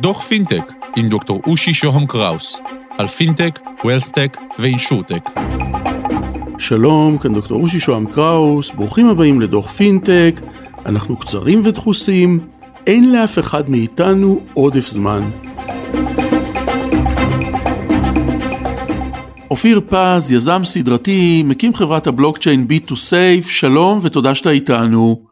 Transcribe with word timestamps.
דוח 0.00 0.22
פינטק 0.22 0.72
עם 0.96 1.08
דוקטור 1.08 1.40
אושי 1.46 1.74
שוהם 1.74 2.06
קראוס 2.06 2.60
על 2.98 3.06
פינטק, 3.06 3.58
wealthtech 3.84 4.36
ו 4.58 4.64
insurtech. 4.64 5.30
שלום, 6.58 7.18
כאן 7.18 7.34
דוקטור 7.34 7.62
אושי 7.62 7.80
שוהם 7.80 8.06
קראוס, 8.06 8.70
ברוכים 8.70 9.08
הבאים 9.08 9.40
לדוח 9.40 9.70
פינטק, 9.70 10.40
אנחנו 10.86 11.16
קצרים 11.16 11.60
ודחוסים, 11.64 12.40
אין 12.86 13.12
לאף 13.12 13.38
אחד 13.38 13.70
מאיתנו 13.70 14.40
עודף 14.54 14.88
זמן. 14.88 15.30
אופיר 19.50 19.80
פז, 19.88 20.32
יזם 20.32 20.64
סדרתי, 20.64 21.42
מקים 21.46 21.74
חברת 21.74 22.06
הבלוקצ'יין 22.06 22.66
B2Safe, 22.70 23.46
שלום 23.46 23.98
ותודה 24.02 24.34
שאתה 24.34 24.50
איתנו. 24.50 25.29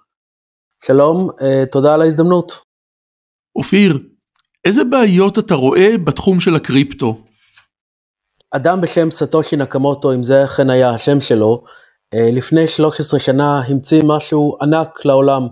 שלום, 0.84 1.30
אה, 1.42 1.64
תודה 1.72 1.94
על 1.94 2.02
ההזדמנות. 2.02 2.52
אופיר, 3.56 3.98
איזה 4.64 4.84
בעיות 4.84 5.39
אתה 5.39 5.54
רואה 5.54 5.98
בתחום 6.04 6.40
של 6.40 6.57
הקריפטו? 6.57 7.18
אדם 8.50 8.80
בשם 8.80 9.11
סטושי 9.11 9.56
נקמוטו, 9.56 10.14
אם 10.14 10.22
זה 10.22 10.44
אכן 10.44 10.70
היה 10.70 10.90
השם 10.90 11.20
שלו, 11.20 11.64
אה, 12.14 12.30
לפני 12.32 12.68
13 12.68 13.20
שנה 13.20 13.61
המציא 13.61 14.03
משהו 14.04 14.56
ענק 14.62 15.04
לעולם. 15.04 15.48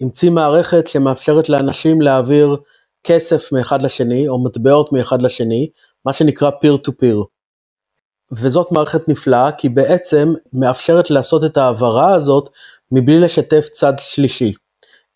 המציא 0.00 0.30
מערכת 0.30 0.86
שמאפשרת 0.86 1.48
לאנשים 1.48 2.00
להעביר 2.00 2.56
כסף 3.04 3.52
מאחד 3.52 3.82
לשני, 3.82 4.28
או 4.28 4.44
מטבעות 4.44 4.92
מאחד 4.92 5.22
לשני, 5.22 5.70
מה 6.04 6.12
שנקרא 6.12 6.50
peer 6.50 6.88
to 6.88 6.90
peer. 6.90 7.24
וזאת 8.32 8.72
מערכת 8.72 9.08
נפלאה, 9.08 9.52
כי 9.52 9.68
בעצם 9.68 10.34
מאפשרת 10.52 11.10
לעשות 11.10 11.44
את 11.44 11.56
ההעברה 11.56 12.14
הזאת 12.14 12.50
מבלי 12.92 13.20
לשתף 13.20 13.68
צד 13.72 13.92
שלישי. 13.98 14.52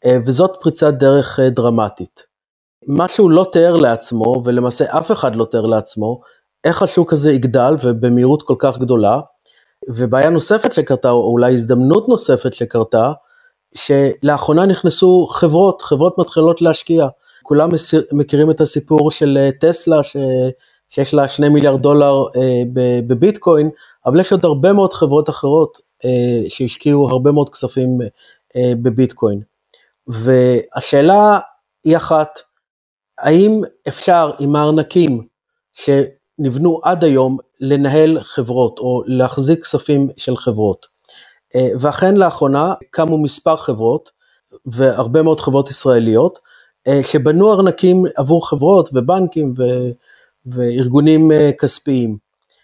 אה, 0.04 0.16
וזאת 0.26 0.50
פריצת 0.60 0.94
דרך 0.94 1.40
אה, 1.40 1.50
דרמטית. 1.50 2.22
מה 2.86 3.08
שהוא 3.08 3.30
לא 3.30 3.46
תיאר 3.52 3.76
לעצמו, 3.76 4.42
ולמעשה 4.44 4.98
אף 4.98 5.12
אחד 5.12 5.36
לא 5.36 5.44
תיאר 5.44 5.66
לעצמו, 5.66 6.20
איך 6.64 6.82
השוק 6.82 7.12
הזה 7.12 7.32
יגדל 7.32 7.74
ובמהירות 7.82 8.42
כל 8.42 8.56
כך 8.58 8.78
גדולה. 8.78 9.20
ובעיה 9.88 10.30
נוספת 10.30 10.72
שקרתה, 10.72 11.10
או 11.10 11.30
אולי 11.30 11.54
הזדמנות 11.54 12.08
נוספת 12.08 12.54
שקרתה, 12.54 13.12
שלאחרונה 13.74 14.66
נכנסו 14.66 15.26
חברות, 15.30 15.82
חברות 15.82 16.18
מתחילות 16.18 16.62
להשקיע. 16.62 17.06
כולם 17.42 17.68
מכירים 18.12 18.50
את 18.50 18.60
הסיפור 18.60 19.10
של 19.10 19.38
אה, 19.40 19.50
טסלה, 19.60 20.02
ש... 20.02 20.16
שיש 20.88 21.14
לה 21.14 21.28
שני 21.28 21.48
מיליארד 21.48 21.82
דולר 21.82 22.24
אה, 22.36 22.62
בביטקוין, 23.06 23.70
אבל 24.06 24.20
יש 24.20 24.32
עוד 24.32 24.44
הרבה 24.44 24.72
מאוד 24.72 24.92
חברות 24.92 25.30
אחרות 25.30 25.78
שהשקיעו 26.48 27.08
הרבה 27.08 27.32
מאוד 27.32 27.50
כספים 27.50 27.98
אה, 28.56 28.72
בביטקוין. 28.82 29.40
והשאלה 30.06 31.38
היא 31.84 31.96
אחת, 31.96 32.40
האם 33.18 33.60
אפשר 33.88 34.32
עם 34.38 34.56
הארנקים 34.56 35.26
שנבנו 35.72 36.80
עד 36.82 37.04
היום 37.04 37.38
לנהל 37.60 38.18
חברות 38.22 38.78
או 38.78 39.02
להחזיק 39.06 39.62
כספים 39.62 40.08
של 40.16 40.36
חברות? 40.36 40.86
אה, 41.54 41.68
ואכן 41.80 42.16
לאחרונה 42.16 42.74
קמו 42.90 43.18
מספר 43.18 43.56
חברות 43.56 44.10
והרבה 44.66 45.22
מאוד 45.22 45.40
חברות 45.40 45.70
ישראליות 45.70 46.38
אה, 46.88 47.00
שבנו 47.02 47.52
ארנקים 47.52 48.04
עבור 48.16 48.48
חברות 48.48 48.88
ובנקים 48.92 49.54
ו... 49.58 49.62
וארגונים 50.46 51.32
אה, 51.32 51.50
כספיים. 51.58 52.16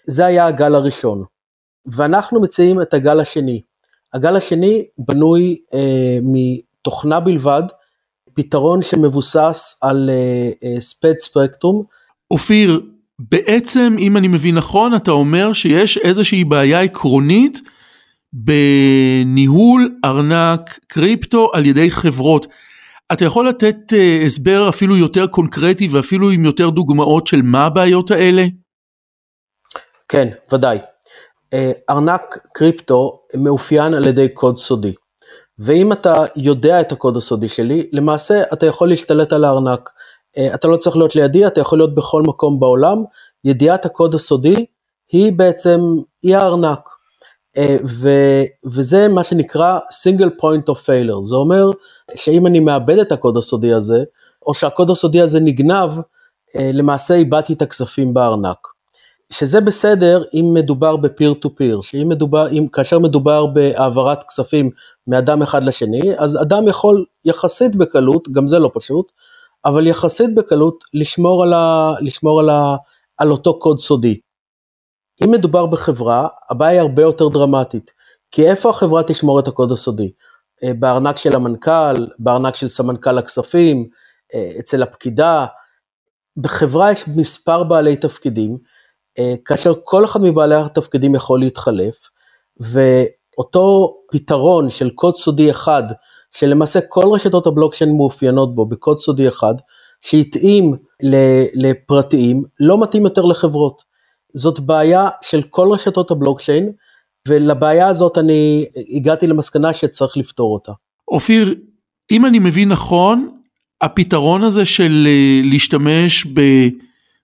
זה 0.06 0.26
היה 0.26 0.46
הגל 0.46 0.74
הראשון. 0.74 1.24
ואנחנו 1.92 2.40
מציעים 2.40 2.82
את 2.82 2.94
הגל 2.94 3.20
השני. 3.20 3.62
הגל 4.14 4.36
השני 4.36 4.84
בנוי 4.98 5.56
אה, 5.74 6.18
מתוכנה 6.22 7.20
בלבד, 7.20 7.62
פתרון 8.34 8.82
שמבוסס 8.82 9.78
על 9.82 10.10
אה, 10.12 10.50
אה, 10.64 10.80
ספד 10.80 11.14
ספקטרום. 11.18 11.84
אופיר, 12.30 12.80
בעצם 13.18 13.96
אם 13.98 14.16
אני 14.16 14.28
מבין 14.28 14.54
נכון 14.54 14.94
אתה 14.94 15.10
אומר 15.10 15.52
שיש 15.52 15.98
איזושהי 15.98 16.44
בעיה 16.44 16.80
עקרונית 16.80 17.60
בניהול 18.32 19.98
ארנק 20.04 20.78
קריפטו 20.86 21.50
על 21.52 21.66
ידי 21.66 21.90
חברות. 21.90 22.46
אתה 23.12 23.24
יכול 23.24 23.48
לתת 23.48 23.76
uh, 23.92 24.26
הסבר 24.26 24.68
אפילו 24.68 24.96
יותר 24.96 25.26
קונקרטי 25.26 25.88
ואפילו 25.88 26.30
עם 26.30 26.44
יותר 26.44 26.70
דוגמאות 26.70 27.26
של 27.26 27.42
מה 27.42 27.66
הבעיות 27.66 28.10
האלה? 28.10 28.44
כן, 30.08 30.28
ודאי. 30.52 30.78
Uh, 31.54 31.90
ארנק 31.90 32.38
קריפטו 32.52 33.20
מאופיין 33.34 33.94
על 33.94 34.06
ידי 34.06 34.28
קוד 34.28 34.58
סודי. 34.58 34.94
ואם 35.58 35.92
אתה 35.92 36.14
יודע 36.36 36.80
את 36.80 36.92
הקוד 36.92 37.16
הסודי 37.16 37.48
שלי, 37.48 37.88
למעשה 37.92 38.42
אתה 38.52 38.66
יכול 38.66 38.88
להשתלט 38.88 39.32
על 39.32 39.44
הארנק. 39.44 39.90
Uh, 40.36 40.54
אתה 40.54 40.68
לא 40.68 40.76
צריך 40.76 40.96
להיות 40.96 41.16
לידי, 41.16 41.46
אתה 41.46 41.60
יכול 41.60 41.78
להיות 41.78 41.94
בכל 41.94 42.22
מקום 42.26 42.60
בעולם. 42.60 43.04
ידיעת 43.44 43.86
הקוד 43.86 44.14
הסודי 44.14 44.66
היא 45.12 45.32
בעצם, 45.32 45.80
היא 46.22 46.36
הארנק. 46.36 46.88
אה, 47.56 47.76
ו, 47.84 48.10
וזה 48.64 49.08
מה 49.08 49.24
שנקרא 49.24 49.78
single 49.78 50.40
point 50.42 50.72
of 50.72 50.78
failure, 50.78 51.24
זה 51.24 51.36
אומר 51.36 51.70
שאם 52.14 52.46
אני 52.46 52.60
מאבד 52.60 52.98
את 52.98 53.12
הקוד 53.12 53.36
הסודי 53.36 53.72
הזה, 53.72 54.04
או 54.46 54.54
שהקוד 54.54 54.90
הסודי 54.90 55.20
הזה 55.20 55.40
נגנב, 55.40 55.90
אה, 56.56 56.70
למעשה 56.72 57.14
איבדתי 57.14 57.52
את 57.52 57.62
הכספים 57.62 58.14
בארנק. 58.14 58.58
שזה 59.32 59.60
בסדר 59.60 60.24
אם 60.34 60.50
מדובר 60.54 60.96
בפיר 60.96 61.34
טו 61.34 61.56
פיר, 61.56 61.80
כאשר 62.72 62.98
מדובר 62.98 63.46
בהעברת 63.46 64.22
כספים 64.22 64.70
מאדם 65.06 65.42
אחד 65.42 65.62
לשני, 65.62 66.18
אז 66.18 66.42
אדם 66.42 66.68
יכול 66.68 67.04
יחסית 67.24 67.76
בקלות, 67.76 68.28
גם 68.32 68.46
זה 68.46 68.58
לא 68.58 68.70
פשוט, 68.74 69.12
אבל 69.64 69.86
יחסית 69.86 70.34
בקלות 70.34 70.84
לשמור 70.94 71.42
על, 71.42 71.52
ה, 71.52 71.94
לשמור 72.00 72.40
על, 72.40 72.50
ה, 72.50 72.76
על 73.18 73.30
אותו 73.30 73.58
קוד 73.58 73.80
סודי. 73.80 74.20
אם 75.24 75.30
מדובר 75.30 75.66
בחברה, 75.66 76.28
הבעיה 76.50 76.72
היא 76.72 76.80
הרבה 76.80 77.02
יותר 77.02 77.28
דרמטית. 77.28 77.90
כי 78.30 78.50
איפה 78.50 78.70
החברה 78.70 79.02
תשמור 79.02 79.40
את 79.40 79.48
הקוד 79.48 79.72
הסודי? 79.72 80.12
אה, 80.64 80.74
בארנק 80.74 81.16
של 81.16 81.36
המנכ"ל, 81.36 82.06
בארנק 82.18 82.54
של 82.54 82.68
סמנכ"ל 82.68 83.18
הכספים, 83.18 83.88
אה, 84.34 84.52
אצל 84.58 84.82
הפקידה. 84.82 85.46
בחברה 86.36 86.92
יש 86.92 87.08
מספר 87.08 87.62
בעלי 87.64 87.96
תפקידים, 87.96 88.58
כאשר 89.44 89.72
כל 89.84 90.04
אחד 90.04 90.22
מבעלי 90.22 90.54
התפקידים 90.54 91.14
יכול 91.14 91.40
להתחלף, 91.40 91.94
ואותו 92.60 93.94
פתרון 94.12 94.70
של 94.70 94.90
קוד 94.90 95.16
סודי 95.16 95.50
אחד, 95.50 95.82
שלמעשה 96.32 96.80
כל 96.88 97.14
רשתות 97.14 97.46
הבלוקצ'יין 97.46 97.96
מאופיינות 97.96 98.54
בו 98.54 98.66
בקוד 98.66 98.98
סודי 98.98 99.28
אחד, 99.28 99.54
שהתאים 100.00 100.76
לפרטיים, 101.54 102.42
לא 102.60 102.80
מתאים 102.80 103.04
יותר 103.04 103.24
לחברות. 103.24 103.82
זאת 104.34 104.60
בעיה 104.60 105.08
של 105.22 105.42
כל 105.42 105.72
רשתות 105.72 106.10
הבלוקצ'יין, 106.10 106.72
ולבעיה 107.28 107.88
הזאת 107.88 108.18
אני 108.18 108.66
הגעתי 108.96 109.26
למסקנה 109.26 109.72
שצריך 109.72 110.16
לפתור 110.16 110.54
אותה. 110.54 110.72
אופיר, 111.08 111.54
אם 112.10 112.26
אני 112.26 112.38
מבין 112.38 112.68
נכון, 112.68 113.30
הפתרון 113.80 114.42
הזה 114.42 114.64
של 114.64 115.06
אה, 115.06 115.40
להשתמש 115.44 116.26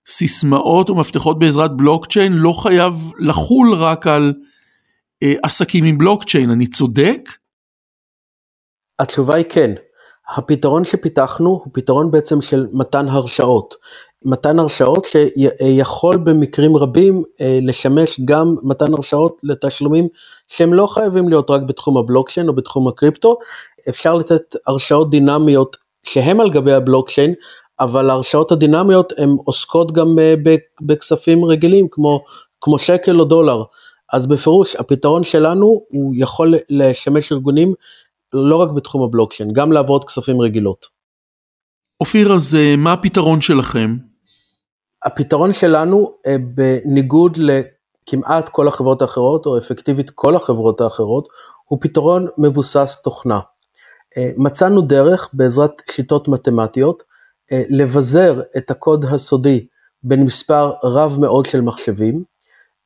בסיסמאות 0.05 0.89
ומפתחות 0.89 1.39
בעזרת 1.39 1.77
בלוקצ'יין 1.77 2.33
לא 2.33 2.51
חייב 2.51 2.93
לחול 3.19 3.73
רק 3.73 4.07
על 4.07 4.33
אה, 5.23 5.33
עסקים 5.43 5.85
עם 5.85 5.97
בלוקצ'יין, 5.97 6.49
אני 6.49 6.67
צודק? 6.67 7.29
התשובה 8.99 9.35
היא 9.35 9.45
כן. 9.49 9.71
הפתרון 10.29 10.83
שפיתחנו 10.83 11.49
הוא 11.49 11.67
פתרון 11.73 12.11
בעצם 12.11 12.41
של 12.41 12.67
מתן 12.73 13.07
הרשאות. 13.07 13.75
מתן 14.25 14.59
הרשאות 14.59 15.05
שיכול 15.05 16.17
במקרים 16.17 16.77
רבים 16.77 17.23
אה, 17.41 17.59
לשמש 17.61 18.19
גם 18.25 18.55
מתן 18.63 18.93
הרשאות 18.93 19.41
לתשלומים 19.43 20.07
שהם 20.47 20.73
לא 20.73 20.87
חייבים 20.87 21.29
להיות 21.29 21.49
רק 21.49 21.61
בתחום 21.61 21.97
הבלוקצ'יין 21.97 22.47
או 22.47 22.55
בתחום 22.55 22.87
הקריפטו, 22.87 23.37
אפשר 23.89 24.15
לתת 24.15 24.55
הרשאות 24.67 25.09
דינמיות 25.09 25.77
שהם 26.03 26.41
על 26.41 26.49
גבי 26.49 26.73
הבלוקצ'יין, 26.73 27.33
אבל 27.79 28.09
ההרשאות 28.09 28.51
הדינמיות 28.51 29.13
הן 29.17 29.29
עוסקות 29.45 29.91
גם 29.91 30.19
אה, 30.19 30.33
בכספים 30.81 31.45
רגילים 31.45 31.87
כמו, 31.91 32.23
כמו 32.61 32.79
שקל 32.79 33.19
או 33.19 33.25
דולר. 33.25 33.63
אז 34.13 34.27
בפירוש 34.27 34.75
הפתרון 34.75 35.23
שלנו 35.23 35.81
הוא 35.89 36.13
יכול 36.17 36.55
לשמש 36.69 37.31
ארגונים 37.31 37.73
לא 38.33 38.55
רק 38.55 38.69
בתחום 38.69 39.03
הבלוקצ'יין, 39.03 39.53
גם 39.53 39.71
לעבוד 39.71 40.03
כספים 40.03 40.41
רגילות. 40.41 40.85
אופיר, 42.01 42.33
אז 42.33 42.55
אה, 42.55 42.75
מה 42.77 42.93
הפתרון 42.93 43.41
שלכם? 43.41 43.95
הפתרון 45.03 45.53
שלנו, 45.53 46.13
אה, 46.27 46.35
בניגוד 46.55 47.37
לכמעט 47.37 48.49
כל 48.49 48.67
החברות 48.67 49.01
האחרות, 49.01 49.45
או 49.45 49.57
אפקטיבית 49.57 50.09
כל 50.09 50.35
החברות 50.35 50.81
האחרות, 50.81 51.27
הוא 51.65 51.79
פתרון 51.81 52.27
מבוסס 52.37 53.01
תוכנה. 53.03 53.39
מצאנו 54.37 54.81
דרך, 54.81 55.29
בעזרת 55.33 55.71
שיטות 55.91 56.27
מתמטיות, 56.27 57.03
לבזר 57.51 58.41
את 58.57 58.71
הקוד 58.71 59.05
הסודי 59.05 59.67
בין 60.03 60.23
מספר 60.23 60.73
רב 60.83 61.17
מאוד 61.19 61.45
של 61.45 61.61
מחשבים, 61.61 62.23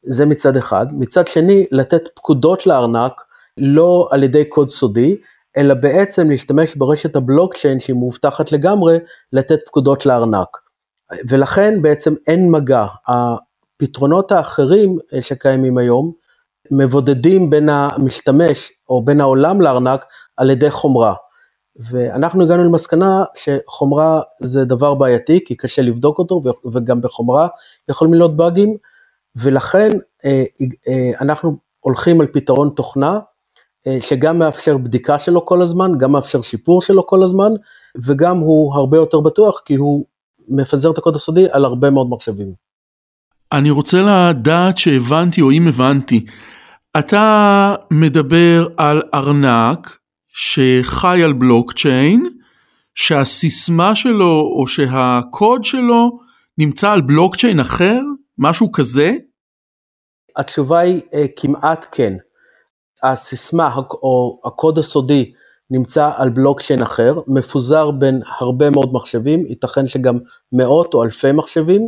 זה 0.04 0.26
מצד 0.26 0.58
אחד. 0.58 0.86
מצד 0.92 1.28
שני, 1.28 1.66
לתת 1.72 2.02
פקודות 2.16 2.68
לארנק, 2.68 3.12
לא 3.58 4.08
על 4.12 4.24
ידי 4.24 4.46
קוד 4.46 4.70
סודי, 4.70 5.18
אלא 5.58 5.74
בעצם 5.74 6.30
להשתמש 6.30 6.76
ברשת 6.76 7.16
הבלוקצ'יין 7.16 7.80
שהיא 7.80 7.96
מאובטחת 7.96 8.52
לגמרי, 8.52 8.98
לתת 9.34 9.60
פקודות 9.66 10.06
לארנק. 10.06 10.58
ולכן 11.30 11.82
בעצם 11.82 12.14
אין 12.28 12.52
מגע. 12.52 12.86
הפתרונות 13.08 14.32
האחרים 14.32 14.98
אה, 15.14 15.22
שקיימים 15.22 15.78
היום, 15.78 16.12
מבודדים 16.72 17.50
בין 17.50 17.70
המשתמש 17.70 18.72
או 18.90 19.06
בין 19.06 19.22
העולם 19.22 19.62
לארנק 19.62 20.06
על 20.38 20.50
ידי 20.50 20.72
חומרה. 20.72 21.14
ואנחנו 21.80 22.44
הגענו 22.44 22.64
למסקנה 22.64 23.24
שחומרה 23.36 24.22
זה 24.42 24.66
דבר 24.66 24.94
בעייתי, 24.94 25.40
כי 25.46 25.56
קשה 25.56 25.82
לבדוק 25.82 26.20
אותו, 26.20 26.44
וגם 26.72 27.02
בחומרה 27.02 27.48
יכולים 27.90 28.14
להיות 28.14 28.38
באגים, 28.38 28.76
ולכן 29.36 29.90
אה, 30.26 30.44
אה, 30.88 31.12
אנחנו 31.22 31.58
הולכים 31.80 32.22
על 32.22 32.28
פתרון 32.28 32.70
תוכנה, 32.76 33.20
אה, 33.88 33.98
שגם 34.02 34.40
מאפשר 34.40 34.78
בדיקה 34.78 35.20
שלו 35.20 35.46
כל 35.46 35.62
הזמן, 35.62 35.98
גם 35.98 36.12
מאפשר 36.12 36.42
שיפור 36.42 36.82
שלו 36.82 37.08
כל 37.08 37.24
הזמן, 37.24 37.52
וגם 38.06 38.38
הוא 38.38 38.74
הרבה 38.74 38.98
יותר 38.98 39.20
בטוח, 39.20 39.62
כי 39.66 39.76
הוא 39.76 40.06
מפזר 40.50 40.92
את 40.92 40.98
הקוד 40.98 41.16
הסודי 41.16 41.46
על 41.52 41.66
הרבה 41.66 41.90
מאוד 41.90 42.10
מחשבים. 42.10 42.54
אני 43.52 43.70
רוצה 43.70 43.98
לדעת 44.02 44.78
שהבנתי, 44.78 45.42
או 45.42 45.52
אם 45.52 45.68
הבנתי, 45.68 46.26
אתה 47.00 47.76
מדבר 47.92 48.68
על 48.78 49.02
ארנק 49.14 49.99
שחי 50.34 51.22
על 51.24 51.34
בלוקצ'יין, 51.34 52.30
שהסיסמה 52.96 53.96
שלו 53.96 54.54
או 54.60 54.68
שהקוד 54.68 55.64
שלו 55.64 56.20
נמצא 56.58 56.92
על 56.92 57.02
בלוקצ'יין 57.02 57.60
אחר, 57.60 58.00
משהו 58.38 58.72
כזה? 58.72 59.12
התשובה 60.36 60.80
היא 60.80 61.02
uh, 61.02 61.28
כמעט 61.36 61.86
כן. 61.92 62.14
הסיסמה 63.04 63.76
או 63.76 64.42
הקוד 64.46 64.78
הסודי 64.78 65.32
נמצא 65.72 66.12
על 66.16 66.30
בלוקצ'יין 66.30 66.82
אחר, 66.82 67.20
מפוזר 67.28 67.92
בין 67.92 68.22
הרבה 68.40 68.70
מאוד 68.70 68.94
מחשבים, 68.94 69.46
ייתכן 69.46 69.88
שגם 69.88 70.20
מאות 70.52 70.94
או 70.94 71.04
אלפי 71.04 71.32
מחשבים, 71.32 71.82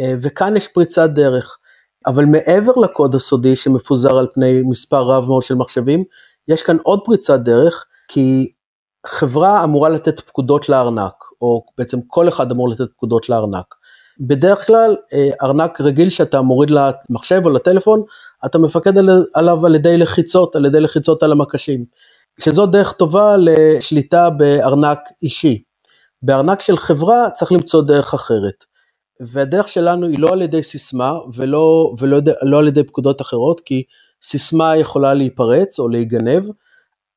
uh, 0.00 0.04
וכאן 0.22 0.56
יש 0.56 0.68
פריצת 0.68 1.10
דרך. 1.10 1.58
אבל 2.06 2.24
מעבר 2.24 2.72
לקוד 2.76 3.14
הסודי 3.14 3.56
שמפוזר 3.56 4.18
על 4.18 4.26
פני 4.34 4.62
מספר 4.62 5.02
רב 5.02 5.26
מאוד 5.26 5.42
של 5.42 5.54
מחשבים, 5.54 6.04
יש 6.52 6.62
כאן 6.62 6.76
עוד 6.82 7.00
פריצת 7.04 7.40
דרך, 7.40 7.84
כי 8.08 8.50
חברה 9.06 9.64
אמורה 9.64 9.88
לתת 9.88 10.20
פקודות 10.20 10.68
לארנק, 10.68 11.14
או 11.40 11.64
בעצם 11.78 11.98
כל 12.06 12.28
אחד 12.28 12.50
אמור 12.50 12.68
לתת 12.68 12.90
פקודות 12.92 13.28
לארנק. 13.28 13.74
בדרך 14.20 14.66
כלל 14.66 14.96
אה, 15.12 15.30
ארנק 15.42 15.80
רגיל 15.80 16.08
שאתה 16.08 16.40
מוריד 16.40 16.70
למחשב 16.70 17.40
או 17.44 17.50
לטלפון, 17.50 18.02
אתה 18.46 18.58
מפקד 18.58 18.92
עליו 19.34 19.66
על 19.66 19.74
ידי 19.74 19.98
לחיצות, 19.98 20.56
על 20.56 20.66
ידי 20.66 20.80
לחיצות 20.80 21.22
על 21.22 21.32
המקשים, 21.32 21.84
שזו 22.40 22.66
דרך 22.66 22.92
טובה 22.92 23.36
לשליטה 23.38 24.30
בארנק 24.30 24.98
אישי. 25.22 25.62
בארנק 26.22 26.60
של 26.60 26.76
חברה 26.76 27.30
צריך 27.30 27.52
למצוא 27.52 27.82
דרך 27.82 28.14
אחרת. 28.14 28.64
והדרך 29.20 29.68
שלנו 29.68 30.06
היא 30.06 30.18
לא 30.18 30.28
על 30.32 30.42
ידי 30.42 30.62
סיסמה 30.62 31.12
ולא, 31.34 31.94
ולא 31.98 32.18
לא 32.42 32.58
על 32.58 32.68
ידי 32.68 32.84
פקודות 32.84 33.20
אחרות, 33.20 33.60
כי 33.64 33.82
סיסמה 34.22 34.76
יכולה 34.76 35.14
להיפרץ 35.14 35.78
או 35.78 35.88
להיגנב. 35.88 36.44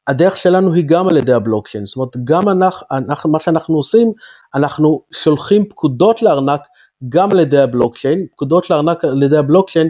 הדרך 0.07 0.37
שלנו 0.37 0.73
היא 0.73 0.83
גם 0.87 1.07
על 1.07 1.17
ידי 1.17 1.33
הבלוקצ'יין, 1.33 1.85
זאת 1.85 1.95
אומרת 1.95 2.17
גם 2.23 2.49
אנחנו, 2.49 2.87
אנחנו, 2.91 3.31
מה 3.31 3.39
שאנחנו 3.39 3.75
עושים, 3.75 4.11
אנחנו 4.55 5.01
שולחים 5.11 5.69
פקודות 5.69 6.21
לארנק 6.21 6.61
גם 7.09 7.31
על 7.31 7.39
ידי 7.39 7.57
הבלוקצ'יין, 7.57 8.25
פקודות 8.31 8.69
לארנק 8.69 9.05
על 9.05 9.23
ידי 9.23 9.37
הבלוקצ'יין 9.37 9.87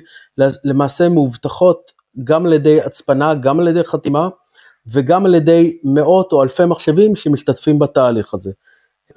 למעשה 0.63 1.09
מאובטחות 1.09 1.91
גם 2.23 2.45
על 2.45 2.53
ידי 2.53 2.81
הצפנה, 2.81 3.35
גם 3.35 3.59
על 3.59 3.67
ידי 3.67 3.83
חתימה 3.83 4.29
וגם 4.87 5.25
על 5.25 5.35
ידי 5.35 5.77
מאות 5.83 6.33
או 6.33 6.43
אלפי 6.43 6.65
מחשבים 6.65 7.15
שמשתתפים 7.15 7.79
בתהליך 7.79 8.33
הזה. 8.33 8.51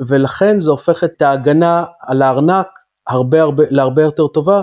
ולכן 0.01 0.61
זה 0.61 0.71
הופך 0.71 1.05
את 1.05 1.23
ההגנה 1.23 1.85
על 2.01 2.23
הארנק 2.23 2.67
הרבה 3.07 3.43
הרבה, 3.43 3.65
להרבה 3.71 4.03
יותר 4.03 4.27
טובה, 4.27 4.63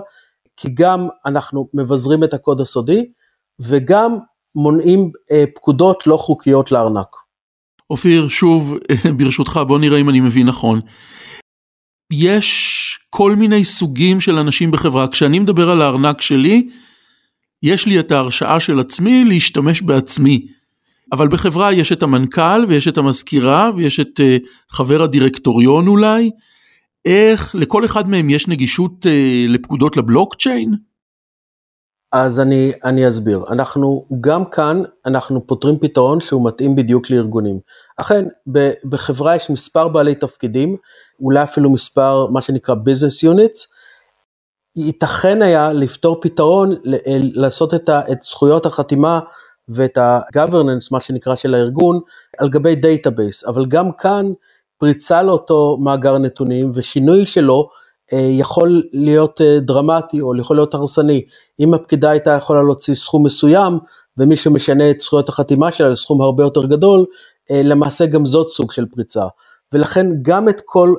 כי 0.58 0.68
גם 0.74 1.08
אנחנו 1.26 1.70
מבזרים 1.74 2.24
את 2.24 2.34
הקוד 2.34 2.62
הסודי 2.62 3.12
וגם 3.60 4.18
מונעים 4.56 5.12
אה, 5.31 5.44
פקודות 5.56 6.07
לא 6.07 6.18
חוקיות 6.18 6.72
לארנק. 6.72 7.07
אופיר, 7.90 8.28
שוב, 8.28 8.74
ברשותך, 9.18 9.60
בוא 9.68 9.80
נראה 9.80 10.00
אם 10.00 10.10
אני 10.10 10.19
מבין 10.19 10.48
נכון. 10.48 10.81
יש 12.13 13.00
כל 13.10 13.36
מיני 13.36 13.63
סוגים 13.63 14.22
של 14.22 14.38
אנשים 14.38 14.72
בחברה. 14.72 15.07
כשאני 15.07 15.40
מדבר 15.40 15.69
על 15.69 15.81
הארנק 15.81 16.22
שלי, 16.22 16.69
יש 17.63 17.86
לי 17.86 18.00
את 18.00 18.12
ההרשאה 18.12 18.60
של 18.60 18.80
עצמי 18.80 19.25
להשתמש 19.25 19.81
בעצמי. 19.81 20.48
אבל 21.12 21.28
בחברה 21.28 21.74
יש 21.74 21.92
את 21.92 22.04
המנכ"ל 22.04 22.66
ויש 22.68 22.88
את 22.88 22.98
המזכירה 22.98 23.72
ויש 23.75 24.00
את 24.00 24.19
uh, 24.19 24.48
חבר 24.69 25.04
הדירקטוריון 25.04 25.88
אולי. 25.88 26.31
איך 27.06 27.56
לכל 27.56 27.86
אחד 27.86 28.10
מהם 28.10 28.30
יש 28.30 28.48
נגישות 28.48 29.06
uh, 29.06 29.10
לפקודות 29.50 29.98
לבלוקצ'יין? 29.98 30.74
אז 32.12 32.40
אני, 32.40 32.72
אני 32.84 33.07
אסביר. 33.07 33.46
אנחנו, 33.50 34.06
גם 34.22 34.46
כאן, 34.46 34.84
אנחנו 35.06 35.48
פותרים 35.48 35.80
פתרון 35.80 36.19
שהוא 36.19 36.48
מתאים 36.48 36.75
בדיוק 36.75 37.10
לארגונים. 37.10 37.60
אכן, 37.98 38.25
בחברה 38.90 39.36
יש 39.36 39.50
מספר 39.50 39.88
בעלי 39.88 40.16
תפקידים, 40.16 40.78
אולי 41.19 41.44
אפילו 41.44 41.69
מספר, 41.69 42.28
מה 42.28 42.42
שנקרא 42.42 42.75
business 42.75 43.28
units, 43.31 43.75
ייתכן 44.75 45.42
היה 45.42 45.74
לפתור 45.74 46.22
פתרון, 46.22 46.75
לעשות 47.34 47.74
את, 47.74 47.90
ה, 47.90 48.02
את 48.12 48.24
זכויות 48.24 48.66
החתימה 48.66 49.19
ואת 49.69 49.98
ה-governance, 49.98 50.88
מה 50.92 51.00
שנקרא, 51.00 51.36
של 51.36 51.54
הארגון, 51.56 52.00
על 52.38 52.50
גבי 52.50 52.75
database, 52.75 53.48
אבל 53.48 53.66
גם 53.66 53.92
כאן, 53.92 54.31
פריצה 54.78 55.24
לאותו 55.24 55.78
מאגר 55.81 56.18
נתונים 56.18 56.72
ושינוי 56.74 57.25
שלו, 57.25 57.60
אה, 57.60 57.85
יכול 58.13 58.84
להיות 58.94 59.42
אה, 59.42 59.60
דרמטי 59.60 60.22
או 60.22 60.36
יכול 60.36 60.56
להיות 60.56 60.74
הרסני. 60.74 61.25
אם 61.60 61.74
הפקידה 61.74 62.10
הייתה 62.10 62.31
יכולה 62.31 62.62
להוציא 62.62 62.94
סכום 62.94 63.25
מסוים 63.25 63.80
ומישהו 64.18 64.54
משנה 64.54 64.92
את 64.92 65.02
זכויות 65.02 65.30
החתימה 65.30 65.72
שלה 65.72 65.90
לסכום 65.90 66.22
הרבה 66.22 66.44
יותר 66.44 66.66
גדול, 66.66 67.06
אה, 67.52 67.62
למעשה 67.63 68.06
גם 68.06 68.25
זאת 68.25 68.50
סוג 68.50 68.72
של 68.72 68.86
פריצה. 68.86 69.25
ולכן 69.74 70.07
גם 70.22 70.50
את 70.50 70.62
כל 70.66 70.94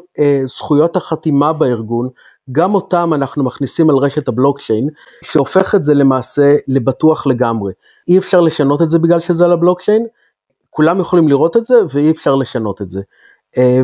זכויות 0.46 0.96
החתימה 0.96 1.52
בארגון, 1.52 2.08
גם 2.52 2.74
אותם 2.74 3.14
אנחנו 3.14 3.44
מכניסים 3.44 3.90
על 3.90 3.96
רשת 3.96 4.28
הבלוקצ'יין, 4.28 4.88
שהופך 5.24 5.74
את 5.74 5.84
זה 5.84 5.94
למעשה 5.94 6.56
לבטוח 6.68 7.26
לגמרי. 7.26 7.72
אי 8.08 8.18
אפשר 8.18 8.40
לשנות 8.40 8.82
את 8.82 8.90
זה 8.90 8.98
בגלל 8.98 9.20
שזה 9.20 9.44
על 9.44 9.52
הבלוקצ'יין, 9.52 10.06
כולם 10.70 11.00
יכולים 11.00 11.28
לראות 11.28 11.56
את 11.56 11.64
זה 11.64 11.74
ואי 11.92 12.10
אפשר 12.10 12.34
לשנות 12.34 12.82
את 12.82 12.90
זה. 12.90 13.00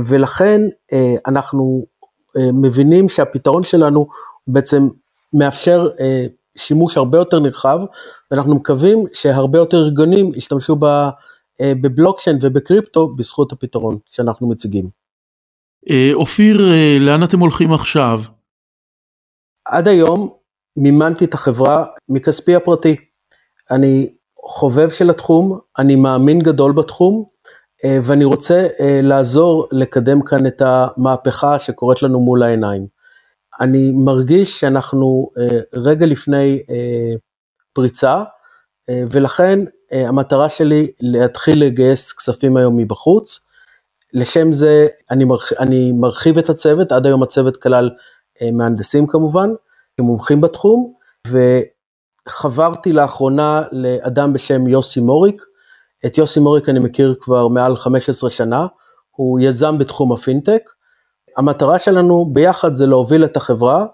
ולכן 0.05 0.61
אנחנו 1.27 1.83
אה, 1.83 1.92
מבינים 2.37 3.09
שהפתרון 3.09 3.63
שלנו 3.63 4.09
בעצם 4.47 4.89
מאפשר 5.33 5.89
אה, 6.01 6.25
שימוש 6.57 6.97
הרבה 6.97 7.19
יותר 7.19 7.39
נרחב, 7.39 7.79
ואנחנו 8.31 8.55
מקווים 8.55 9.05
שהרבה 9.13 9.59
יותר 9.59 9.77
ארגונים 9.77 10.35
ישתמשו 10.35 10.77
אה, 11.61 11.73
בבלוקצ'יין 11.81 12.39
ובקריפטו 12.41 13.09
בזכות 13.09 13.53
הפתרון 13.53 13.99
שאנחנו 14.11 14.49
מציגים. 14.49 15.03
אופיר, 16.15 16.61
לאן 17.01 17.25
אתם 17.25 17.41
הולכים 17.41 17.73
עכשיו? 17.73 18.21
עד 19.65 19.89
היום 19.89 20.31
מימנתי 20.77 21.25
את 21.25 21.35
החברה 21.35 21.85
מכספי 22.09 22.55
הפרטי. 22.55 22.97
אני 23.71 24.13
חובב 24.45 24.91
של 24.91 25.11
התחום, 25.11 25.59
אני 25.79 25.97
מאמין 25.97 26.39
גדול 26.39 26.73
בתחום, 26.73 27.25
אה, 27.25 27.32
ואני 27.85 28.25
רוצה 28.25 28.67
אה, 28.81 29.01
לעזור 29.03 29.69
לקדם 29.73 30.23
כאן 30.23 30.47
את 30.47 30.63
המהפכה 30.65 31.59
שקורית 31.59 32.03
לנו 32.03 32.21
מול 32.21 32.43
העיניים. 32.43 32.87
אני 33.61 33.91
מרגיש 33.91 34.61
שאנחנו 34.61 35.31
אה, 35.39 35.61
רגע 35.75 36.07
לפני 36.07 36.63
פריצה, 37.73 38.23
ולכן 39.11 39.59
המטרה 39.91 40.49
שלי 40.49 40.93
להתחיל 41.01 41.65
לגייס 41.65 42.13
כספים 42.13 42.57
היום 42.57 42.77
מבחוץ. 42.77 43.47
לשם 44.13 44.53
זה 44.53 44.87
אני, 45.11 45.25
מרח, 45.25 45.53
אני 45.53 45.93
מרחיב 45.93 46.39
את 46.39 46.51
הצוות, 46.51 46.93
עד 46.93 47.07
היום 47.07 47.23
הצוות 47.23 47.57
כלל 47.57 47.91
מהנדסים 48.53 49.07
כמובן, 49.07 49.51
שמומחים 50.01 50.41
בתחום, 50.41 50.93
וחברתי 51.29 52.93
לאחרונה 52.93 53.63
לאדם 53.73 54.33
בשם 54.33 54.67
יוסי 54.67 55.01
מוריק, 55.01 55.43
את 56.07 56.19
יוסי 56.19 56.41
מוריק 56.41 56.69
אני 56.69 56.79
מכיר 56.79 57.15
כבר 57.21 57.49
מעל 57.49 57.77
15 57.77 58.31
שנה, 58.31 58.67
הוא 59.11 59.41
יזם 59.41 59.79
בתחום 59.79 60.13
הפינטק. 60.13 60.63
המטרה 61.37 61.79
שלנו 61.79 62.31
ביחד 62.33 62.75
זה 62.75 62.87
להוביל 62.87 63.25
את 63.25 63.37
החברה 63.37 63.87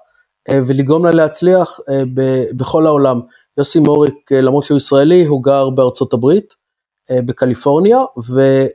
אה, 0.51 0.59
ולגרום 0.67 1.05
לה 1.05 1.11
להצליח 1.11 1.81
אה, 1.89 2.03
בכל 2.57 2.87
העולם. 2.87 3.21
יוסי 3.59 3.81
מוריק, 3.81 4.33
אה, 4.33 4.41
למרות 4.41 4.65
שהוא 4.65 4.77
ישראלי, 4.77 5.25
הוא 5.25 5.43
גר 5.45 5.71
בארצות 5.71 6.13
הברית, 6.13 6.59
בקליפורניה, 7.27 7.99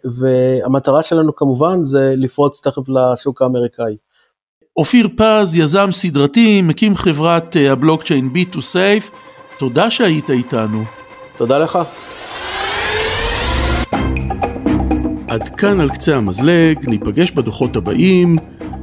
והמטרה 0.04 1.04
שלנו 1.04 1.36
כמובן 1.36 1.84
זה 1.84 2.13
לפרוץ 2.18 2.68
תכף 2.68 2.82
לשוק 2.90 3.42
האמריקאי. 3.42 3.96
אופיר 4.78 5.08
פז, 5.18 5.56
יזם 5.56 5.92
סדרתי, 5.92 6.62
מקים 6.62 6.96
חברת 6.96 7.56
הבלוקצ'יין 7.72 8.30
B2Safe, 8.36 9.12
תודה 9.60 9.90
שהיית 9.90 10.30
איתנו. 10.30 10.84
תודה 11.38 11.58
לך. 11.58 11.80
עד 15.34 15.50
כאן 15.50 15.80
על 15.80 15.90
קצה 15.90 16.18
המזלג, 16.18 16.80
ניפגש 16.88 17.32
בדוחות 17.32 17.75
הבאים, 17.75 18.38